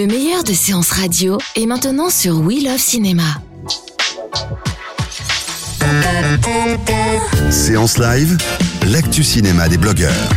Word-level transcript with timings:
Le 0.00 0.06
meilleur 0.06 0.44
de 0.44 0.52
séances 0.54 0.92
radio 0.92 1.36
est 1.56 1.66
maintenant 1.66 2.08
sur 2.08 2.40
We 2.40 2.64
Love 2.64 2.78
Cinéma. 2.78 3.22
Séance 7.50 7.98
live, 7.98 8.38
l'actu 8.90 9.22
cinéma 9.22 9.68
des 9.68 9.76
blogueurs. 9.76 10.30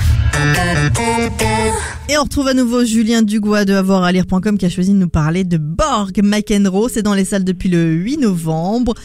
Et 2.10 2.18
on 2.18 2.24
retrouve 2.24 2.50
à 2.50 2.54
nouveau 2.54 2.84
Julien 2.84 3.22
Dugois 3.22 3.64
de 3.64 3.74
avoiralire.com 3.74 4.58
qui 4.58 4.66
a 4.66 4.70
choisi 4.70 4.92
de 4.92 4.98
nous 4.98 5.08
parler 5.08 5.46
de 5.46 5.56
Borg 5.56 6.12
McEnroe. 6.22 6.90
C'est 6.90 7.02
dans 7.02 7.14
les 7.14 7.24
salles 7.24 7.46
depuis 7.46 7.70
le 7.70 7.86
8 7.86 8.18
novembre. 8.18 8.96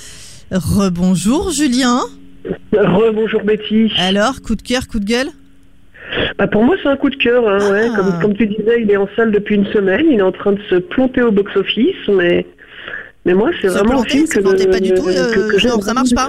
Rebonjour 0.51 1.53
Julien. 1.53 2.01
Rebonjour 2.73 3.45
Betty. 3.45 3.93
Alors, 3.97 4.43
coup 4.43 4.57
de 4.57 4.63
cœur, 4.63 4.89
coup 4.89 4.99
de 4.99 5.05
gueule? 5.05 5.29
Bah, 6.39 6.47
pour 6.47 6.63
moi, 6.63 6.77
c'est 6.83 6.89
un 6.89 6.97
coup 6.97 7.11
de 7.11 7.17
cœur. 7.17 7.49
hein, 7.49 7.59
Ah. 7.61 7.71
ouais. 7.73 7.89
comme, 7.97 8.21
comme 8.23 8.35
tu 8.35 8.47
disais, 8.47 8.81
il 8.83 8.91
est 8.91 8.97
en 8.97 9.09
salle 9.17 9.33
depuis 9.33 9.57
une 9.57 9.67
semaine. 9.67 10.07
Il 10.11 10.19
est 10.19 10.23
en 10.23 10.33
train 10.33 10.53
de 10.53 10.61
se 10.71 10.77
planter 10.77 11.23
au 11.23 11.33
box-office. 11.33 11.97
Mais, 12.09 12.47
mais 13.27 13.35
moi, 13.35 13.51
c'est 13.61 13.69
vraiment 13.69 14.01
un 14.01 14.05
film 14.05 14.27
que, 14.29 14.41
pas 14.41 14.81
du 14.81 14.95
tout, 14.95 15.09
euh, 15.09 15.33
que- 15.35 15.51
que 15.53 15.59
j'aime 15.59 15.73
genre, 15.73 15.83
ça 15.83 15.95
marche 15.95 16.15
pas. 16.15 16.29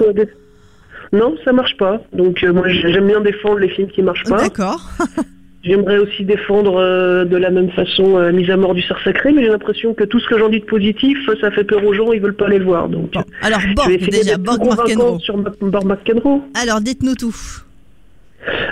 Non, 1.12 1.34
ça 1.44 1.52
marche 1.52 1.76
pas. 1.76 2.02
Donc, 2.12 2.42
euh, 2.44 2.52
moi, 2.52 2.68
j'aime 2.68 3.06
bien 3.06 3.20
défendre 3.20 3.58
les 3.58 3.68
films 3.68 3.88
qui 3.88 4.02
marchent 4.02 4.24
pas. 4.24 4.38
D'accord. 4.42 4.80
J'aimerais 5.62 5.98
aussi 5.98 6.24
défendre 6.24 6.76
euh, 6.80 7.26
de 7.26 7.36
la 7.36 7.50
même 7.50 7.70
façon 7.72 8.16
euh, 8.16 8.32
Mise 8.32 8.48
à 8.48 8.56
mort 8.56 8.74
du 8.74 8.80
cerf 8.80 8.98
sacré, 9.04 9.30
mais 9.30 9.42
j'ai 9.42 9.50
l'impression 9.50 9.92
que 9.92 10.04
tout 10.04 10.18
ce 10.18 10.26
que 10.26 10.38
j'en 10.38 10.48
dis 10.48 10.60
de 10.60 10.64
positif, 10.64 11.18
ça 11.38 11.50
fait 11.50 11.64
peur 11.64 11.84
aux 11.84 11.92
gens, 11.92 12.12
ils 12.12 12.20
veulent 12.20 12.34
pas 12.36 12.46
aller 12.46 12.56
le 12.58 12.64
voir. 12.64 12.88
Donc, 12.88 13.10
Bon. 13.12 13.20
Alors, 13.42 13.60
Borg, 13.76 13.90
déjà, 14.10 14.38
Borg 14.38 14.64
McEnroe. 14.64 15.18
sur 15.18 15.36
Borg 15.36 15.84
McEnroe. 15.84 16.40
Alors, 16.54 16.80
dites-nous 16.80 17.14
tout. 17.14 17.34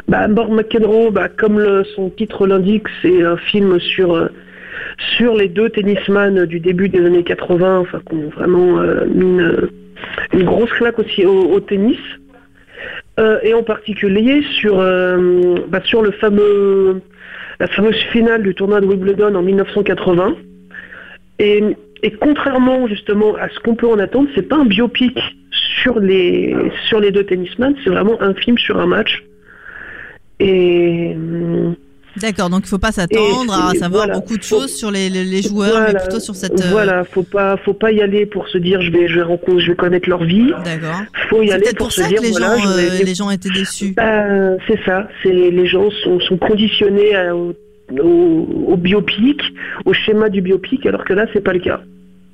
Bah, 0.06 0.28
Borg 0.28 0.50
McEnroe, 0.50 1.11
bah, 1.11 1.28
comme 1.28 1.84
son 1.94 2.11
titre 2.11 2.47
l'indique, 2.47 2.86
c'est 3.02 3.22
un 3.22 3.36
film 3.36 3.78
sur 3.78 4.14
euh, 4.14 4.28
sur 5.16 5.34
les 5.34 5.48
deux 5.48 5.70
tennisman 5.70 6.44
du 6.47 6.61
début 6.61 6.88
des 6.88 7.05
années 7.05 7.24
80, 7.24 7.78
enfin, 7.80 8.00
qui 8.08 8.14
ont 8.14 8.28
vraiment 8.30 8.80
euh, 8.80 9.05
une, 10.33 10.44
grosse 10.44 10.72
claque 10.72 10.98
aussi 10.98 11.24
au, 11.24 11.61
tennis. 11.61 11.98
Euh, 13.19 13.39
et 13.42 13.52
en 13.52 13.64
particulier 13.64 14.42
sur, 14.61 14.78
euh, 14.78 15.56
bah, 15.69 15.80
sur 15.84 16.02
la 16.02 16.12
fameuse 16.12 17.00
finale 18.12 18.42
du 18.42 18.55
tournoi 18.55 18.80
de 18.80 18.86
Wimbledon 18.86 19.34
en 19.34 19.42
1980. 19.42 20.36
Et, 21.41 21.62
et 22.02 22.11
contrairement 22.12 22.86
justement 22.86 23.34
à 23.34 23.48
ce 23.48 23.58
qu'on 23.61 23.74
peut 23.74 23.89
en 23.89 23.98
attendre, 23.98 24.28
c'est 24.34 24.48
pas 24.48 24.56
un 24.56 24.64
biopic 24.64 25.19
sur 25.83 25.98
les, 25.98 26.55
sur 26.89 27.00
les 27.00 27.11
deux 27.11 27.24
tennisman, 27.24 27.74
c'est 27.83 27.91
vraiment 27.91 28.20
un 28.22 28.34
film 28.34 28.56
sur 28.58 28.78
un 28.78 28.86
match. 28.86 29.24
Et 30.41 31.17
D'accord, 32.17 32.50
donc 32.50 32.62
il 32.64 32.69
faut 32.69 32.78
pas 32.78 32.91
s'attendre 32.91 33.53
à 33.53 33.75
savoir 33.75 34.05
voilà. 34.06 34.14
beaucoup 34.19 34.36
de 34.36 34.42
Faut- 34.45 34.61
choses 34.61 34.75
sur 34.75 34.91
les, 34.91 35.08
les- 35.08 35.25
les 35.25 35.41
joueurs, 35.42 35.83
mais 35.86 35.95
plutôt 36.00 36.19
sur 36.19 36.34
cette... 36.34 36.61
euh, 36.61 36.70
Voilà, 36.72 37.05
faut 37.05 37.22
pas, 37.22 37.56
faut 37.58 37.75
pas 37.75 37.92
y 37.92 38.00
aller 38.03 38.27
pour 38.27 38.48
se 38.48 38.58
dire 38.58 38.83
je 38.83 38.90
vais, 38.90 39.07
je 39.07 39.17
vais 39.17 39.23
rencontrer, 39.23 39.61
je 39.61 39.70
vais 39.70 39.77
connaître 39.77 40.08
leur 40.08 40.24
vie. 40.24 40.51
D'accord. 40.64 41.01
Faut 41.30 41.42
y 41.42 41.52
aller 41.52 41.62
pour, 41.77 41.86
pour 41.86 41.92
se 41.92 42.02
ça 42.02 42.08
dire 42.08 42.18
que 42.18 42.24
les, 42.24 42.30
voilà, 42.33 42.57
gens, 42.58 42.67
vais- 42.74 42.90
euh, 43.02 43.05
les 43.05 43.14
gens 43.14 43.30
étaient 43.30 43.51
déçus. 43.51 43.92
Bah, 43.96 44.24
c'est 44.67 44.80
ça. 44.85 45.07
C'est 45.23 45.33
les 45.33 45.67
gens 45.68 45.90
sont, 46.02 46.18
sont 46.20 46.39
conditionnés 46.39 47.14
à- 47.14 47.36
au, 47.36 47.55
au- 48.01 48.64
au 48.73 48.77
biopic, 48.77 49.41
au 49.85 49.92
schéma 49.92 50.29
du 50.29 50.41
biopic, 50.41 50.86
alors 50.86 51.05
que 51.05 51.12
là 51.12 51.27
c'est 51.33 51.41
pas 51.45 51.52
le 51.52 51.61
cas. 51.61 51.83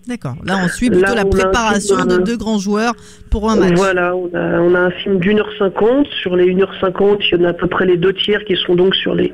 D'accord. 0.07 0.37
Là, 0.45 0.57
on 0.63 0.69
suit 0.69 0.91
plutôt 0.91 1.07
Là, 1.07 1.15
la 1.15 1.25
préparation 1.25 1.97
film, 1.97 2.09
de 2.09 2.19
deux 2.19 2.37
grands 2.37 2.59
joueurs 2.59 2.95
pour 3.31 3.51
un 3.51 3.57
match. 3.57 3.73
Voilà, 3.75 4.15
on 4.15 4.29
a, 4.35 4.61
on 4.61 4.75
a 4.75 4.81
un 4.81 4.91
film 4.91 5.19
d'une 5.19 5.39
heure 5.39 5.51
cinquante. 5.59 6.07
Sur 6.21 6.37
les 6.37 6.55
1h50, 6.55 7.19
il 7.21 7.39
y 7.39 7.41
en 7.41 7.45
a 7.45 7.49
à 7.51 7.53
peu 7.55 7.67
près 7.67 7.87
les 7.87 7.97
deux 7.97 8.13
tiers 8.13 8.45
qui 8.45 8.55
sont 8.57 8.75
donc 8.75 8.95
sur 8.95 9.15
les, 9.15 9.33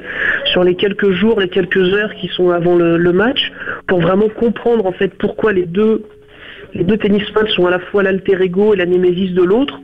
sur 0.53 0.62
les 0.62 0.76
quelques 0.76 1.10
jours, 1.10 1.41
les 1.41 1.48
quelques 1.48 1.92
heures 1.92 2.14
qui 2.14 2.28
sont 2.28 2.50
avant 2.50 2.76
le, 2.76 2.97
le 2.98 3.12
match, 3.12 3.50
pour 3.88 4.00
vraiment 4.00 4.28
comprendre 4.28 4.86
en 4.86 4.92
fait 4.92 5.12
pourquoi 5.19 5.53
les 5.53 5.66
deux, 5.66 6.04
les 6.75 6.84
deux 6.84 6.98
tennisman 6.98 7.48
sont 7.48 7.66
à 7.66 7.70
la 7.70 7.81
fois 7.81 8.04
l'alter 8.04 8.41
ego 8.41 8.72
et 8.72 8.76
la 8.76 8.87
némésis 8.87 9.32
de 9.32 9.42
l'autre. 9.42 9.81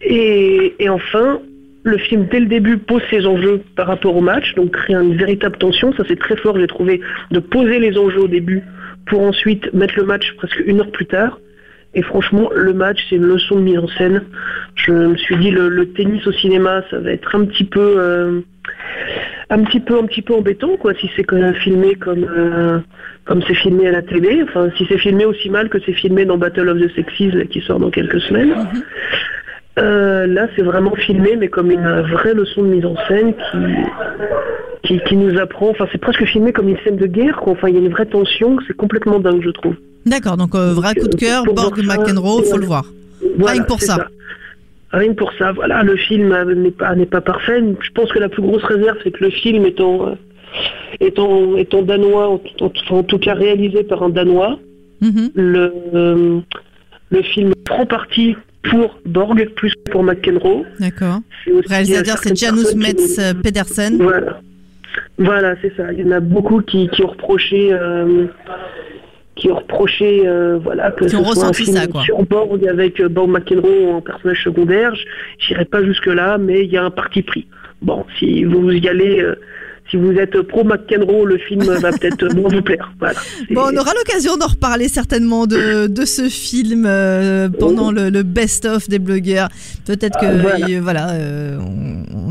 Et, 0.00 0.74
et 0.80 0.88
enfin, 0.88 1.40
le 1.84 1.98
film 1.98 2.26
dès 2.30 2.40
le 2.40 2.46
début 2.46 2.78
pose 2.78 3.02
ses 3.10 3.26
enjeux 3.26 3.62
par 3.76 3.86
rapport 3.86 4.16
au 4.16 4.20
match, 4.20 4.54
donc 4.56 4.72
crée 4.72 4.94
une 4.94 5.16
véritable 5.16 5.56
tension. 5.56 5.92
Ça 5.96 6.02
c'est 6.08 6.18
très 6.18 6.36
fort, 6.36 6.58
j'ai 6.58 6.66
trouvé, 6.66 7.00
de 7.30 7.38
poser 7.38 7.78
les 7.78 7.96
enjeux 7.96 8.22
au 8.22 8.28
début 8.28 8.64
pour 9.06 9.20
ensuite 9.22 9.72
mettre 9.72 9.94
le 9.96 10.04
match 10.04 10.32
presque 10.36 10.60
une 10.66 10.80
heure 10.80 10.90
plus 10.90 11.06
tard. 11.06 11.38
Et 11.96 12.02
franchement, 12.02 12.50
le 12.54 12.72
match, 12.72 12.98
c'est 13.08 13.16
une 13.16 13.26
leçon 13.26 13.56
de 13.56 13.60
mise 13.60 13.78
en 13.78 13.86
scène. 13.86 14.24
Je 14.74 14.92
me 14.92 15.16
suis 15.16 15.36
dit, 15.36 15.50
le, 15.50 15.68
le 15.68 15.92
tennis 15.92 16.26
au 16.26 16.32
cinéma, 16.32 16.82
ça 16.90 16.98
va 16.98 17.12
être 17.12 17.36
un 17.36 17.44
petit 17.44 17.64
peu, 17.64 17.94
euh, 17.98 18.40
un 19.50 19.62
petit 19.62 19.78
peu, 19.78 19.98
un 19.98 20.06
petit 20.06 20.22
peu 20.22 20.34
embêtant, 20.34 20.76
quoi, 20.76 20.94
si 20.94 21.08
c'est 21.14 21.24
filmé 21.60 21.94
comme, 21.94 22.24
euh, 22.24 22.80
comme 23.24 23.42
c'est 23.46 23.54
filmé 23.54 23.86
à 23.86 23.92
la 23.92 24.02
télé. 24.02 24.42
Enfin, 24.42 24.70
si 24.76 24.86
c'est 24.88 24.98
filmé 24.98 25.24
aussi 25.24 25.50
mal 25.50 25.68
que 25.68 25.78
c'est 25.86 25.92
filmé 25.92 26.24
dans 26.24 26.36
Battle 26.36 26.68
of 26.68 26.80
the 26.80 26.92
Sexes, 26.96 27.32
là, 27.32 27.44
qui 27.44 27.60
sort 27.60 27.78
dans 27.78 27.90
quelques 27.90 28.20
semaines. 28.22 28.54
Euh, 29.78 30.26
là, 30.26 30.48
c'est 30.56 30.62
vraiment 30.62 30.94
filmé, 30.96 31.36
mais 31.36 31.48
comme 31.48 31.70
une 31.70 32.00
vraie 32.02 32.34
leçon 32.34 32.62
de 32.62 32.68
mise 32.68 32.86
en 32.86 32.96
scène 33.06 33.34
qui, 33.34 33.58
qui, 34.84 35.00
qui 35.08 35.16
nous 35.16 35.38
apprend. 35.38 35.70
Enfin, 35.70 35.86
c'est 35.92 35.98
presque 36.00 36.24
filmé 36.26 36.52
comme 36.52 36.68
une 36.68 36.78
scène 36.84 36.96
de 36.96 37.06
guerre. 37.06 37.36
Quoi. 37.36 37.52
Enfin, 37.54 37.68
il 37.68 37.74
y 37.74 37.78
a 37.78 37.80
une 37.80 37.90
vraie 37.90 38.06
tension. 38.06 38.56
C'est 38.66 38.76
complètement 38.76 39.18
dingue, 39.18 39.42
je 39.42 39.50
trouve. 39.50 39.74
D'accord, 40.06 40.36
donc 40.36 40.54
euh, 40.54 40.72
vrai 40.74 40.94
coup 40.94 41.08
de 41.08 41.16
cœur, 41.16 41.44
Pour 41.44 41.54
Borg 41.54 41.76
ça, 41.82 41.96
McEnroe, 41.98 42.42
faut 42.42 42.58
le 42.58 42.66
voir. 42.66 42.84
Voilà, 43.38 43.54
Rien 43.54 43.62
pour 43.64 43.80
c'est 43.80 43.86
ça. 43.86 44.06
Rien 44.92 45.14
pour 45.14 45.32
ça. 45.38 45.52
Voilà, 45.52 45.82
le 45.82 45.96
film 45.96 46.30
euh, 46.30 46.54
n'est 46.54 46.70
pas 46.70 46.94
n'est 46.94 47.06
pas 47.06 47.20
parfait. 47.22 47.62
Je 47.80 47.90
pense 47.92 48.12
que 48.12 48.18
la 48.18 48.28
plus 48.28 48.42
grosse 48.42 48.62
réserve, 48.64 48.98
c'est 49.02 49.10
que 49.10 49.24
le 49.24 49.30
film 49.30 49.64
étant 49.64 50.08
euh, 50.08 50.14
étant 51.00 51.56
étant 51.56 51.82
danois, 51.82 52.28
en, 52.28 52.40
en- 52.60 52.72
en 52.96 53.02
tout 53.02 53.18
cas 53.18 53.34
réalisé 53.34 53.82
par 53.84 54.02
un 54.02 54.10
danois, 54.10 54.58
Mhm. 55.00 55.30
le 55.34 55.72
euh, 55.94 56.40
le 57.10 57.22
film 57.22 57.52
prend 57.64 57.86
parti 57.86 58.36
pour 58.70 58.98
Borg 59.06 59.48
plus 59.56 59.72
que 59.72 59.90
pour 59.90 60.02
McEnroe. 60.04 60.64
D'accord. 60.80 61.18
Aussi, 61.52 61.68
Réalisateur, 61.68 62.16
euh, 62.16 62.20
c'est 62.22 62.36
Janus 62.36 62.74
Metz 62.76 63.18
euh, 63.18 63.34
Pedersen. 63.34 63.98
Voilà. 64.00 64.40
Voilà, 65.18 65.54
c'est 65.62 65.72
ça. 65.76 65.92
Il 65.92 66.00
y 66.00 66.04
en 66.04 66.10
a 66.12 66.20
beaucoup 66.20 66.60
qui, 66.60 66.88
qui 66.88 67.02
ont 67.04 67.08
reproché, 67.08 67.68
euh, 67.72 68.26
qui 69.36 69.50
ont 69.50 69.56
reproché, 69.56 70.22
euh, 70.26 70.58
voilà, 70.62 70.90
que 70.92 71.04
Qui 71.04 71.10
ce 71.10 71.22
soit 71.22 71.44
un 71.46 71.52
film 71.52 71.76
ça, 71.76 71.86
quoi. 71.86 72.02
sur 72.02 72.22
Borg 72.24 72.66
avec 72.66 73.00
euh, 73.00 73.08
Bob 73.08 73.30
McEnroe 73.30 73.92
en 73.94 74.00
personnage 74.00 74.42
secondaire. 74.44 74.94
Je- 74.94 75.04
J'irai 75.46 75.64
pas 75.64 75.84
jusque 75.84 76.06
là, 76.06 76.38
mais 76.38 76.64
il 76.64 76.70
y 76.72 76.76
a 76.76 76.84
un 76.84 76.90
parti 76.90 77.22
pris. 77.22 77.46
Bon, 77.82 78.04
si 78.18 78.44
vous 78.44 78.70
y 78.72 78.88
allez, 78.88 79.20
euh, 79.20 79.34
si 79.90 79.96
vous 79.98 80.12
êtes 80.12 80.40
pro 80.42 80.64
McEnroe, 80.64 81.26
le 81.26 81.36
film 81.38 81.62
va 81.62 81.90
peut-être 81.98 82.34
moins 82.34 82.48
vous 82.50 82.62
plaire. 82.62 82.90
Voilà. 82.98 83.18
Bon, 83.50 83.62
on 83.72 83.76
aura 83.76 83.92
l'occasion 83.94 84.36
d'en 84.36 84.46
reparler 84.46 84.88
certainement 84.88 85.46
de, 85.46 85.86
de 85.88 86.04
ce 86.04 86.28
film 86.28 86.84
euh, 86.86 87.48
pendant 87.50 87.90
le, 87.92 88.08
le 88.10 88.22
best-of 88.22 88.88
des 88.88 88.98
blogueurs. 88.98 89.48
Peut-être 89.86 90.18
que 90.18 90.40
Voilà. 90.40 90.66
euh, 90.70 90.80
voilà, 90.80 91.10
euh, 91.12 91.58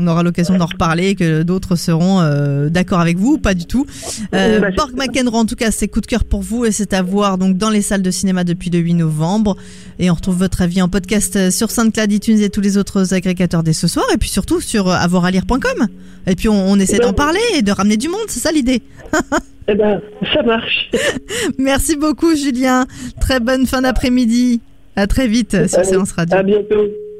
on, 0.04 0.06
aura 0.06 0.22
l'occasion 0.22 0.56
d'en 0.56 0.66
reparler 0.66 1.08
et 1.08 1.14
que 1.14 1.42
d'autres 1.42 1.76
seront 1.76 2.20
euh, 2.20 2.68
d'accord 2.68 3.00
avec 3.00 3.16
vous 3.18 3.34
ou 3.34 3.38
pas 3.38 3.54
du 3.54 3.66
tout. 3.66 3.86
Euh, 4.34 4.60
Bah, 4.60 4.68
Borg 4.76 4.92
McEnroe, 4.96 5.38
en 5.38 5.46
tout 5.46 5.56
cas, 5.56 5.70
c'est 5.70 5.88
coup 5.88 6.00
de 6.00 6.06
cœur 6.06 6.24
pour 6.24 6.42
vous 6.42 6.64
et 6.64 6.72
c'est 6.72 6.92
à 6.92 7.02
voir 7.02 7.38
donc 7.38 7.56
dans 7.56 7.70
les 7.70 7.82
salles 7.82 8.02
de 8.02 8.10
cinéma 8.10 8.44
depuis 8.44 8.70
le 8.70 8.78
8 8.78 8.94
novembre. 8.94 9.56
Et 9.98 10.10
on 10.10 10.14
retrouve 10.14 10.38
votre 10.38 10.62
avis 10.62 10.82
en 10.82 10.88
podcast 10.88 11.36
euh, 11.36 11.50
sur 11.50 11.70
SoundCloud, 11.70 12.10
iTunes 12.12 12.40
et 12.40 12.50
tous 12.50 12.60
les 12.60 12.78
autres 12.78 13.14
agrégateurs 13.14 13.62
dès 13.62 13.72
ce 13.72 13.88
soir. 13.88 14.04
Et 14.12 14.18
puis 14.18 14.28
surtout 14.28 14.60
sur 14.60 14.88
euh, 14.88 14.94
avoiralire.com. 14.94 15.86
Et 16.26 16.34
puis 16.34 16.48
on, 16.48 16.70
on 16.70 16.78
essaie 16.78 16.96
Eh 16.96 17.00
ben, 17.00 17.06
d'en 17.08 17.12
parler 17.12 17.40
et 17.56 17.62
de 17.62 17.72
ramener 17.72 17.96
du 17.96 18.08
monde, 18.08 18.24
c'est 18.28 18.40
ça 18.40 18.52
l'idée. 18.52 18.82
Eh 19.66 19.74
ben, 19.74 19.98
ça 20.34 20.42
marche. 20.42 20.90
Merci 21.58 21.96
beaucoup, 21.96 22.36
Julien. 22.36 22.86
Très 23.18 23.40
bonne 23.40 23.66
fin 23.66 23.80
d'après-midi. 23.80 24.60
À 24.94 25.06
très 25.06 25.26
vite 25.26 25.66
sur 25.68 25.78
Allez, 25.78 25.88
Séance 25.88 26.12
Radio. 26.12 26.36
À 26.36 26.42
bientôt. 26.42 27.03